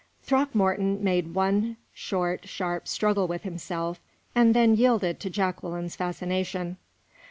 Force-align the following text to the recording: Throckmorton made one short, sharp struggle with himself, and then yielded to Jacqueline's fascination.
Throckmorton 0.23 1.03
made 1.03 1.35
one 1.35 1.77
short, 1.93 2.49
sharp 2.49 2.87
struggle 2.87 3.27
with 3.27 3.43
himself, 3.43 3.99
and 4.33 4.55
then 4.55 4.75
yielded 4.75 5.19
to 5.19 5.29
Jacqueline's 5.29 5.95
fascination. 5.95 6.77